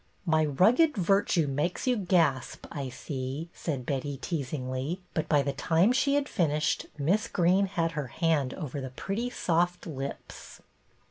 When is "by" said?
5.29-5.43